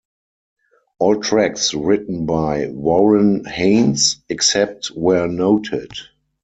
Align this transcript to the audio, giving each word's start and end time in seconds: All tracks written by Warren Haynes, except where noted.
All 0.97 1.21
tracks 1.21 1.75
written 1.75 2.25
by 2.25 2.65
Warren 2.69 3.45
Haynes, 3.45 4.23
except 4.29 4.87
where 4.87 5.27
noted. 5.27 5.91